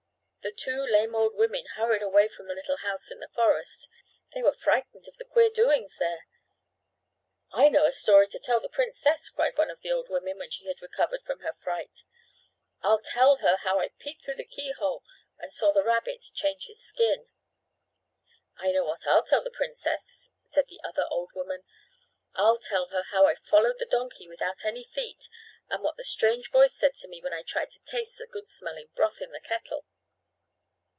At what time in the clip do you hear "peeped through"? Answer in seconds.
13.89-14.33